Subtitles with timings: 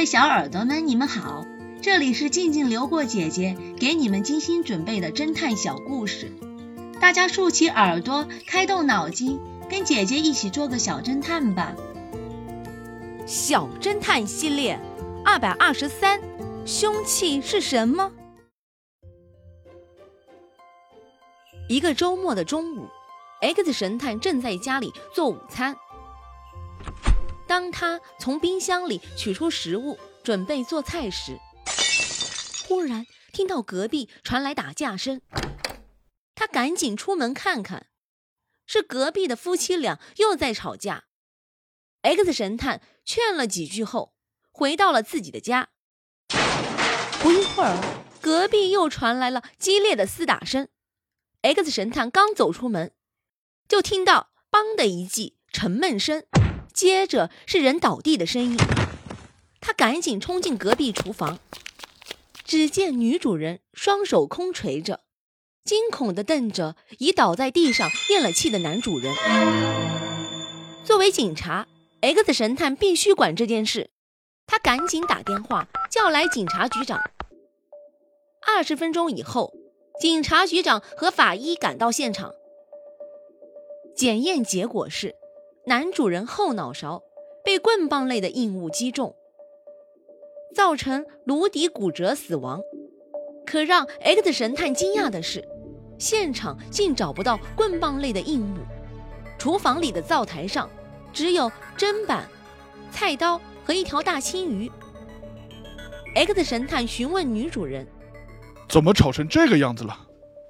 [0.00, 1.44] 位小耳朵们，你们好，
[1.82, 6.32] 这里是静静流过姐姐给你们精心准备的侦探小故事，
[6.98, 11.74] 大家竖起耳朵，开动脑筋，跟姐姐一起做个小侦探吧。
[13.26, 14.80] 小侦探系列
[15.22, 16.18] 二百二十三，
[16.64, 18.10] 凶器是什么？
[21.68, 22.88] 一个周末的中午
[23.42, 25.76] ，X 神探正在家里做午餐。
[27.50, 31.36] 当他从冰箱里取出食物，准备做菜时，
[32.68, 35.20] 忽然听到隔壁传来打架声。
[36.36, 37.88] 他赶紧出门看看，
[38.66, 41.06] 是隔壁的夫妻俩又在吵架。
[42.02, 44.14] X 神探劝了几句后，
[44.52, 45.70] 回到了自己的家。
[47.20, 47.76] 不一会儿，
[48.20, 50.68] 隔壁又传来了激烈的厮打声。
[51.42, 52.94] X 神探刚走出门，
[53.66, 56.24] 就听到“梆”的一记沉闷声。
[56.72, 58.56] 接着是人倒地的声音，
[59.60, 61.38] 他赶紧冲进隔壁厨房，
[62.44, 65.00] 只见女主人双手空垂着，
[65.64, 69.14] 惊恐地瞪着已倒在地上咽了气的男主人。
[70.84, 71.66] 作为警察
[72.00, 73.90] ，X 神探必须管这件事，
[74.46, 77.00] 他赶紧打电话叫来警察局长。
[78.46, 79.52] 二十分钟以后，
[80.00, 82.32] 警察局长和法医赶到现场，
[83.94, 85.14] 检验结果是。
[85.66, 87.02] 男主人后脑勺
[87.44, 89.14] 被棍棒类的硬物击中，
[90.54, 92.60] 造成颅底骨折死亡。
[93.46, 95.46] 可让 X 神探惊讶的是，
[95.98, 98.58] 现场竟找不到棍棒类的硬物。
[99.38, 100.68] 厨房里的灶台上
[101.12, 102.28] 只有砧板、
[102.90, 104.70] 菜刀和一条大青鱼。
[106.14, 107.86] X 神探询问女主人
[108.68, 109.96] ：“怎么吵成这个样子了？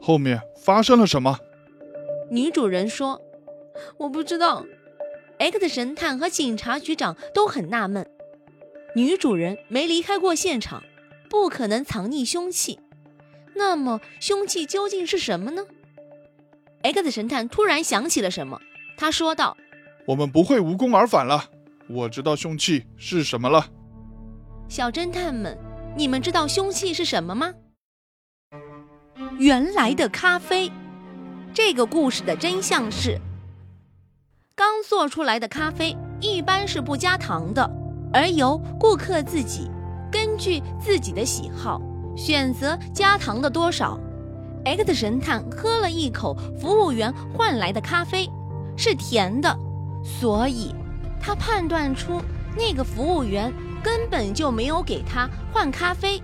[0.00, 1.38] 后面发生了什么？”
[2.30, 3.20] 女主人说
[3.98, 4.64] ：“我不知道。”
[5.40, 8.06] X 神探和警察局长都很纳闷，
[8.94, 10.82] 女主人没离开过现场，
[11.30, 12.78] 不可能藏匿凶器。
[13.54, 15.64] 那么凶器究竟是什么呢
[16.82, 18.60] ？X 神探突然想起了什么，
[18.98, 19.56] 他说道
[20.04, 21.46] ：“我们不会无功而返了，
[21.88, 23.66] 我知道凶器是什么了。”
[24.68, 25.56] 小侦探们，
[25.96, 27.54] 你们知道凶器是什么吗？
[29.38, 30.70] 原来的咖啡。
[31.54, 33.18] 这个故事的真相是。
[34.60, 37.66] 刚做出来的咖啡一般是不加糖的，
[38.12, 39.70] 而由顾客自己
[40.12, 41.80] 根据自己的喜好
[42.14, 43.98] 选择加糖的多少。
[44.66, 48.28] X 神探喝了一口服务员换来的咖啡，
[48.76, 49.56] 是甜的，
[50.04, 50.74] 所以
[51.18, 52.20] 他判断出
[52.54, 53.50] 那个服务员
[53.82, 56.22] 根本就没有给他换咖啡。